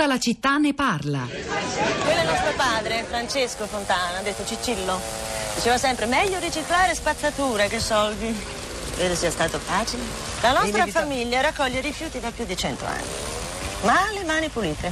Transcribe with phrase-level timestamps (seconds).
[0.00, 1.28] Tutta la città ne parla.
[1.28, 4.98] Quello è nostro padre, Francesco Fontana, ha detto Cicillo.
[5.54, 8.34] Diceva sempre meglio riciclare spazzatura che soldi.
[8.94, 10.02] Credo sia stato facile.
[10.40, 13.04] La nostra famiglia raccoglie rifiuti da più di cento anni.
[13.82, 14.90] Ma ha le mani pulite.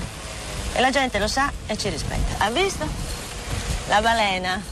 [0.74, 2.44] E la gente lo sa e ci rispetta.
[2.44, 2.86] Ha visto?
[3.88, 4.62] La balena.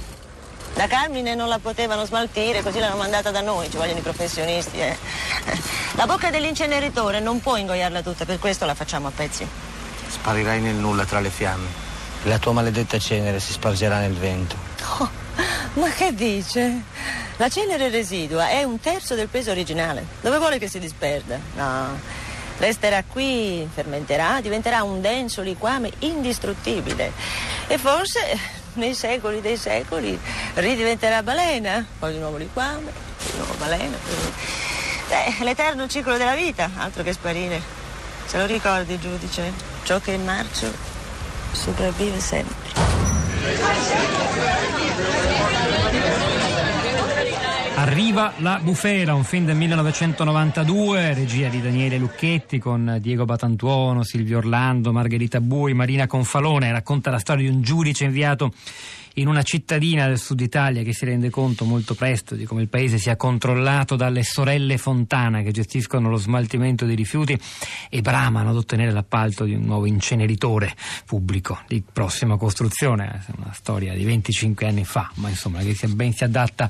[0.74, 4.78] Da Carmine non la potevano smaltire, così l'hanno mandata da noi, ci vogliono i professionisti.
[4.80, 4.98] Eh.
[5.92, 9.65] La bocca dell'inceneritore non può ingoiarla tutta, per questo la facciamo a pezzi.
[10.26, 11.68] Sparirai nel nulla tra le fiamme.
[12.24, 14.56] E la tua maledetta cenere si spargerà nel vento.
[14.98, 15.08] Oh,
[15.74, 16.82] ma che dice?
[17.36, 20.04] La cenere residua è un terzo del peso originale.
[20.20, 21.38] Dove vuole che si disperda?
[21.54, 22.00] No.
[22.58, 27.12] Resterà qui, fermenterà, diventerà un denso liquame indistruttibile.
[27.68, 28.36] E forse
[28.72, 30.18] nei secoli dei secoli
[30.54, 32.90] ridiventerà balena, poi di nuovo liquame,
[33.30, 33.96] di nuovo balena.
[35.08, 37.62] Eh, l'eterno ciclo della vita, altro che sparire.
[38.26, 39.75] Se lo ricordi, giudice?
[39.86, 40.68] Ciò che è in marcio
[41.52, 42.56] sopravvive sempre.
[47.78, 54.38] Arriva La Bufera, un film del 1992, regia di Daniele Lucchetti con Diego Batantuono, Silvio
[54.38, 58.50] Orlando, Margherita Bui, Marina Confalone, racconta la storia di un giudice inviato
[59.18, 62.68] in una cittadina del sud Italia che si rende conto molto presto di come il
[62.68, 67.38] paese sia controllato dalle sorelle Fontana che gestiscono lo smaltimento dei rifiuti
[67.88, 70.74] e bramano ad ottenere l'appalto di un nuovo inceneritore
[71.06, 73.24] pubblico di prossima costruzione.
[73.36, 76.68] Una storia di 25 anni fa, ma insomma che ben si adatta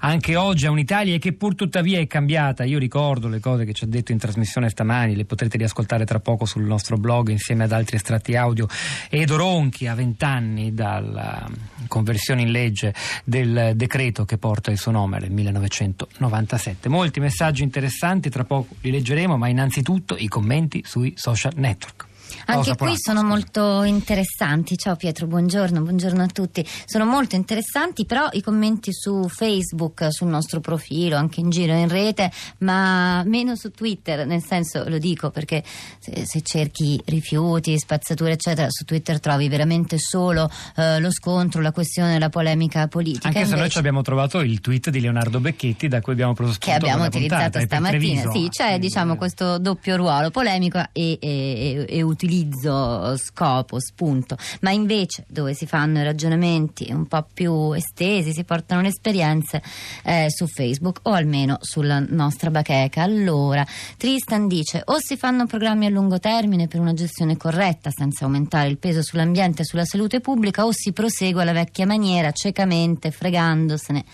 [0.00, 2.64] anche oggi a un'Italia che pur tuttavia è cambiata.
[2.64, 6.20] Io ricordo le cose che ci ha detto in trasmissione stamani, le potrete riascoltare tra
[6.20, 8.66] poco sul nostro blog insieme ad altri estratti audio.
[9.10, 11.46] Edo Ronchi a 20 anni dalla
[11.86, 16.88] conversione in legge del decreto che porta il suo nome nel 1997.
[16.88, 22.06] Molti messaggi interessanti, tra poco li leggeremo, ma innanzitutto i commenti sui social network.
[22.46, 24.76] Anche qui sono molto interessanti.
[24.76, 26.66] Ciao Pietro, buongiorno, buongiorno a tutti.
[26.84, 31.88] Sono molto interessanti, però i commenti su Facebook, sul nostro profilo, anche in giro in
[31.88, 35.62] rete, ma meno su Twitter, nel senso lo dico perché
[35.98, 41.72] se, se cerchi rifiuti, spazzature, eccetera, su Twitter trovi veramente solo eh, lo scontro, la
[41.72, 43.28] questione, la polemica politica.
[43.28, 46.34] Anche se Invece, noi ci abbiamo trovato il tweet di Leonardo Becchetti da cui abbiamo
[46.34, 48.30] preso spunto Che abbiamo utilizzato puntata, stamattina.
[48.30, 54.70] Sì, c'è diciamo questo doppio ruolo, polemico e, e, e, e utilizzo, scopo, spunto, ma
[54.72, 59.62] invece dove si fanno i ragionamenti un po' più estesi, si portano le esperienze
[60.02, 63.02] eh, su Facebook o almeno sulla nostra bacheca.
[63.02, 63.64] Allora,
[63.96, 68.68] Tristan dice o si fanno programmi a lungo termine per una gestione corretta senza aumentare
[68.68, 74.04] il peso sull'ambiente e sulla salute pubblica o si prosegue alla vecchia maniera, ciecamente, fregandosene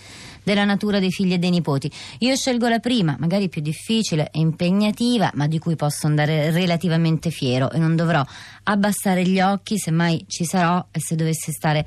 [0.45, 1.91] della natura dei figli e dei nipoti.
[2.19, 7.31] Io scelgo la prima, magari più difficile e impegnativa, ma di cui posso andare relativamente
[7.31, 8.23] fiero e non dovrò
[8.63, 11.85] abbassare gli occhi se mai ci sarò e se dovessi stare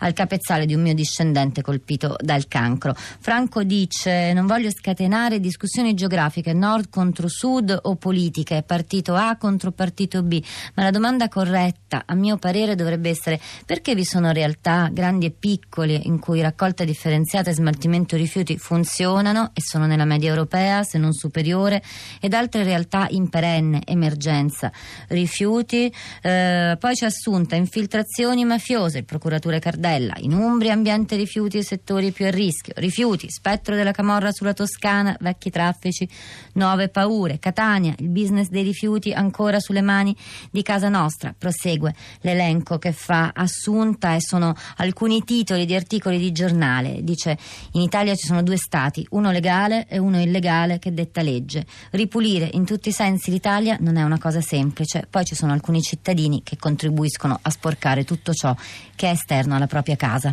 [0.00, 2.94] al capezzale di un mio discendente colpito dal cancro.
[2.94, 9.72] Franco dice: Non voglio scatenare discussioni geografiche nord contro sud o politiche, partito A contro
[9.72, 10.42] partito B,
[10.74, 15.30] ma la domanda corretta, a mio parere, dovrebbe essere: perché vi sono realtà grandi e
[15.30, 20.98] piccole in cui raccolta differenziata e smaltimento rifiuti funzionano e sono nella media europea, se
[20.98, 21.82] non superiore,
[22.20, 24.72] ed altre realtà in perenne emergenza
[25.08, 25.92] rifiuti?
[26.22, 32.12] Eh, poi c'è assunta infiltrazioni mafiose, il procuratore Cardella in Umbria ambiente rifiuti e settori
[32.12, 36.08] più a rischio, rifiuti, spettro della Camorra sulla Toscana, vecchi traffici,
[36.54, 40.16] nuove paure, Catania, il business dei rifiuti ancora sulle mani
[40.50, 41.34] di casa nostra.
[41.36, 46.98] Prosegue l'elenco che fa Assunta e sono alcuni titoli di articoli di giornale.
[47.02, 47.38] Dice
[47.72, 51.66] in Italia ci sono due stati, uno legale e uno illegale che detta legge.
[51.90, 55.82] Ripulire in tutti i sensi l'Italia non è una cosa semplice, poi ci sono alcuni
[55.82, 58.54] cittadini che contribuiscono a sporcare tutto ciò
[58.94, 60.32] che è esterno alla propria casa.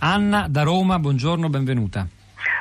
[0.00, 2.06] Anna da Roma, buongiorno, benvenuta.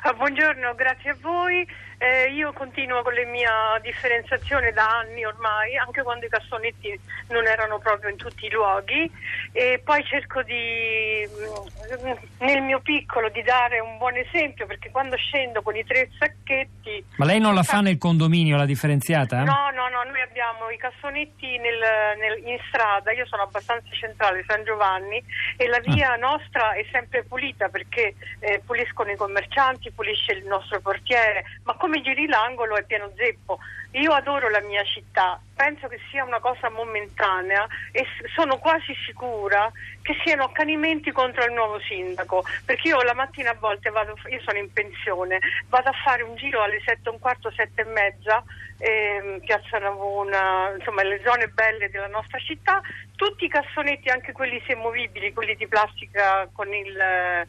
[0.02, 1.68] Ah, buongiorno, grazie a voi.
[2.02, 7.46] Eh, io continuo con la mia differenziazione da anni ormai, anche quando i cassonetti non
[7.46, 9.12] erano proprio in tutti i luoghi
[9.52, 15.18] e poi cerco di, mm, nel mio piccolo di dare un buon esempio perché quando
[15.18, 17.04] scendo con i tre sacchetti...
[17.18, 19.44] Ma lei non la fa nel condominio la differenziata?
[19.44, 21.80] No, no, no, noi abbiamo i cassonetti nel,
[22.18, 25.22] nel, in strada, io sono abbastanza centrale, San Giovanni
[25.58, 26.16] e la via ah.
[26.16, 31.74] nostra è sempre pulita perché eh, puliscono i commercianti, si pulisce il nostro portiere, ma
[31.74, 33.60] come giri l'angolo è pieno zeppo.
[33.94, 38.06] Io adoro la mia città, penso che sia una cosa momentanea e
[38.36, 39.72] sono quasi sicura
[40.04, 44.42] che siano accanimenti contro il nuovo sindaco, perché io la mattina a volte vado, io
[44.42, 45.40] sono in pensione,
[45.70, 48.44] vado a fare un giro alle sette, un quarto, sette e mezza,
[48.78, 52.82] eh, Piazza Navona, insomma le zone belle della nostra città,
[53.16, 57.48] tutti i cassonetti, anche quelli semovibili, quelli di plastica con il eh,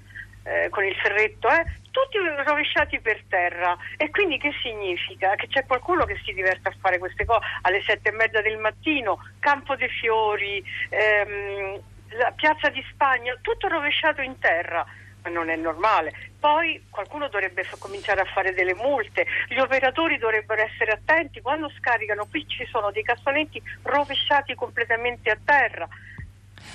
[0.70, 3.76] con il ferretto, eh, tutti rovesciati per terra.
[3.96, 5.34] E quindi che significa?
[5.34, 8.58] Che c'è qualcuno che si diverte a fare queste cose alle sette e mezza del
[8.58, 11.80] mattino, Campo dei Fiori, ehm,
[12.16, 14.86] la Piazza di Spagna, tutto rovesciato in terra.
[15.22, 16.14] Ma non è normale.
[16.40, 21.70] Poi qualcuno dovrebbe f- cominciare a fare delle multe, gli operatori dovrebbero essere attenti quando
[21.76, 22.24] scaricano.
[22.24, 25.86] Qui ci sono dei cassonetti rovesciati completamente a terra.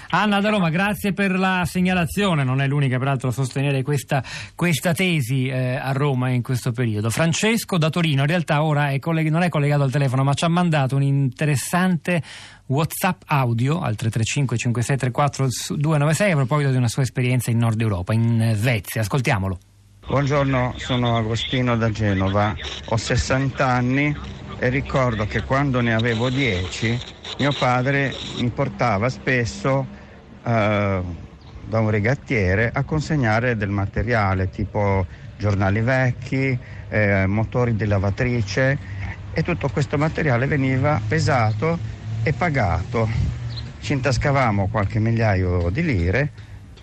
[0.09, 4.23] Anna da Roma, grazie per la segnalazione, non è l'unica peraltro a sostenere questa,
[4.53, 7.09] questa tesi eh, a Roma in questo periodo.
[7.09, 10.45] Francesco da Torino in realtà ora è colleg- non è collegato al telefono ma ci
[10.45, 12.21] ha mandato un interessante
[12.67, 18.13] Whatsapp audio al 335 5634 296 a proposito di una sua esperienza in Nord Europa,
[18.13, 19.01] in Svezia.
[19.01, 19.57] Ascoltiamolo.
[20.07, 22.55] Buongiorno, sono Agostino da Genova,
[22.85, 24.15] ho 60 anni
[24.59, 26.99] e ricordo che quando ne avevo 10
[27.39, 29.85] mio padre mi portava spesso
[30.45, 35.05] da un rigattiere a consegnare del materiale tipo
[35.37, 36.57] giornali vecchi,
[36.89, 38.77] eh, motori di lavatrice
[39.33, 41.77] e tutto questo materiale veniva pesato
[42.23, 43.09] e pagato.
[43.79, 46.31] Ci intascavamo qualche migliaio di lire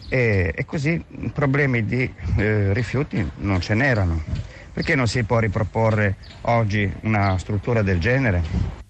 [0.09, 4.23] e, e così problemi di eh, rifiuti non ce n'erano.
[4.73, 8.82] Perché non si può riproporre oggi una struttura del genere?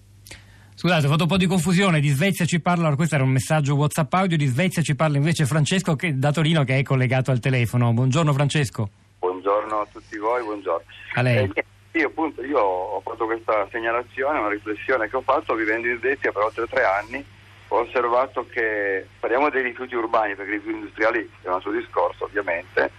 [0.83, 2.01] Scusate, ho fatto un po' di confusione.
[2.01, 4.35] Di Svezia ci parla, questo era un messaggio WhatsApp audio.
[4.35, 7.93] Di Svezia ci parla invece Francesco che, da Torino che è collegato al telefono.
[7.93, 8.89] Buongiorno Francesco.
[9.19, 10.85] Buongiorno a tutti voi, buongiorno.
[11.13, 11.49] A lei.
[11.53, 15.99] Eh, io appunto io ho fatto questa segnalazione, una riflessione che ho fatto vivendo in
[15.99, 17.23] Svezia per oltre tre anni.
[17.69, 22.25] Ho osservato che parliamo dei rifiuti urbani, perché i rifiuti industriali è un altro discorso
[22.25, 22.91] ovviamente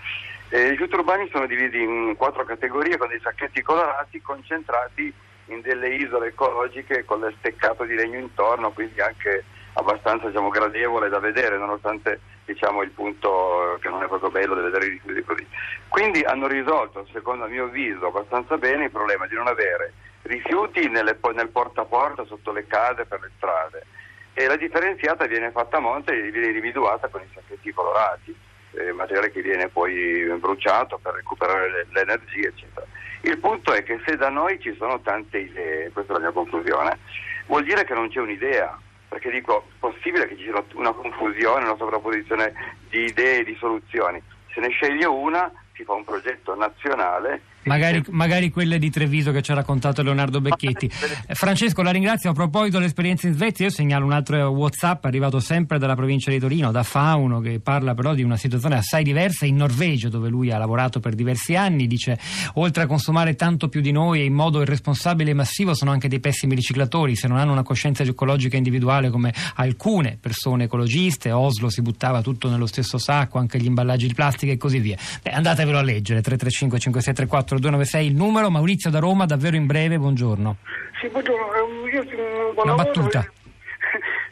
[0.54, 5.12] eh, I rifiuti urbani sono divisi in quattro categorie con dei sacchetti colorati concentrati
[5.46, 9.44] in delle isole ecologiche con le steccato di legno intorno, quindi anche
[9.75, 14.62] abbastanza diciamo, gradevole da vedere, nonostante diciamo, il punto che non è proprio bello di
[14.62, 15.46] vedere i rifiuti così.
[15.88, 19.93] Quindi hanno risolto, secondo il mio avviso, abbastanza bene il problema di non avere
[20.23, 23.87] rifiuti nelle, nel porta a porta, sotto le case, per le strade.
[24.32, 28.37] E la differenziata viene fatta a monte e viene individuata con i sacchetti colorati
[28.76, 32.87] eh, materiale che viene poi bruciato per recuperare l'energia, eccetera.
[33.23, 36.32] Il punto è che se da noi ci sono tante idee, questa è la mia
[36.32, 36.99] conclusione,
[37.47, 38.79] vuol dire che non c'è un'idea,
[39.09, 42.53] perché dico, è possibile che ci sia una confusione, una sovrapposizione
[42.91, 44.23] di idee e di soluzioni.
[44.53, 49.43] Se ne sceglie una, si fa un progetto nazionale Magari, magari, quelle di Treviso che
[49.43, 50.90] ci ha raccontato Leonardo Becchetti.
[51.32, 52.31] Francesco, la ringrazio.
[52.31, 56.38] A proposito dell'esperienza in Svezia, io segnalo un altro WhatsApp arrivato sempre dalla provincia di
[56.38, 60.50] Torino, da Fauno, che parla però di una situazione assai diversa in Norvegia, dove lui
[60.50, 61.87] ha lavorato per diversi anni.
[61.87, 62.19] Dice:
[62.55, 66.08] oltre a consumare tanto più di noi e in modo irresponsabile e massivo, sono anche
[66.08, 67.17] dei pessimi riciclatori.
[67.17, 72.49] Se non hanno una coscienza ecologica individuale come alcune persone ecologiste, Oslo si buttava tutto
[72.49, 74.96] nello stesso sacco, anche gli imballaggi di plastica e così via.
[75.22, 78.51] Beh, andatevelo a leggere: 335 5634 296 il numero.
[78.51, 80.56] Maurizio da Roma, davvero in breve, buongiorno.
[81.01, 81.55] Sì, buongiorno.
[81.55, 82.05] Eh, io,
[82.53, 83.25] buon Una battuta.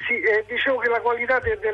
[0.05, 1.71] Sì, eh, dicevo che la qualità de, de,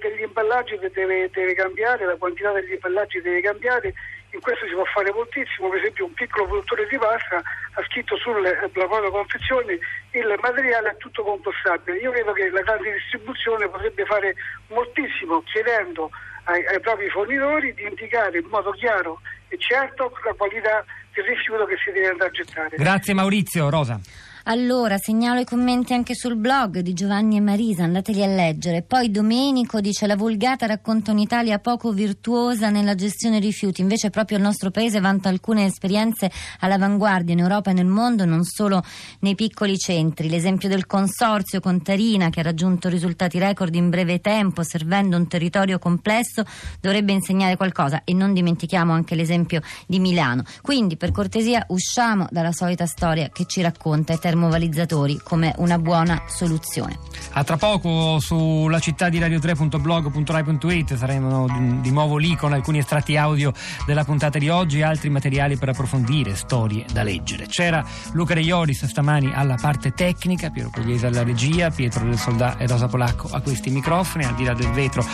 [0.00, 3.92] degli imballaggi deve, deve, cambiare, la quantità degli imballaggi deve cambiare,
[4.30, 7.42] in questo si può fare moltissimo, per esempio un piccolo produttore di pasta
[7.74, 9.78] ha scritto sulla propria confezione
[10.12, 11.98] il materiale è tutto compostabile.
[11.98, 14.34] Io credo che la grande distribuzione potrebbe fare
[14.68, 16.10] moltissimo chiedendo
[16.44, 19.20] ai, ai propri fornitori di indicare in modo chiaro
[19.58, 22.76] certo la qualità del rifiuto che si deve andare a gettare.
[22.76, 24.00] Grazie Maurizio, Rosa.
[24.44, 28.82] Allora, segnalo i commenti anche sul blog di Giovanni e Marisa, andateli a leggere.
[28.82, 34.42] Poi Domenico dice la vulgata racconta un'Italia poco virtuosa nella gestione rifiuti, invece proprio il
[34.42, 38.82] nostro paese vanta alcune esperienze all'avanguardia in Europa e nel mondo, non solo
[39.20, 40.28] nei piccoli centri.
[40.28, 45.28] L'esempio del consorzio con Tarina che ha raggiunto risultati record in breve tempo, servendo un
[45.28, 46.42] territorio complesso,
[46.80, 50.42] dovrebbe insegnare qualcosa e non dimentichiamo anche l'esempio di Milano.
[50.62, 56.98] Quindi, per cortesia, usciamo dalla solita storia che ci racconta termovalizzatori come una buona soluzione.
[57.32, 61.46] A tra poco sulla città di radio3.blog.rai.it saremo
[61.82, 63.52] di nuovo lì con alcuni estratti audio
[63.84, 67.46] della puntata di oggi e altri materiali per approfondire, storie da leggere.
[67.46, 72.66] C'era Luca Reiolis stamani alla parte tecnica, Piero Pugliese alla regia, Pietro del Soldà e
[72.66, 75.04] Rosa Polacco a questi microfoni, al di là del vetro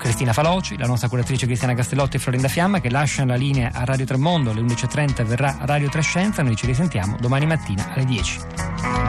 [0.00, 3.84] Cristina Faloci, la nostra curatrice Cristiana Castellotti e Florinda Fiamma che lasciano la linea a
[3.84, 8.99] Radio Tremondo alle 11.30 verrà Radio Trescenza, noi ci risentiamo domani mattina alle 10.